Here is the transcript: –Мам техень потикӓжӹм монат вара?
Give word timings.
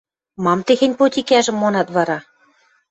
–Мам 0.43 0.59
техень 0.67 0.97
потикӓжӹм 0.99 1.55
монат 1.61 1.87
вара? 1.95 2.19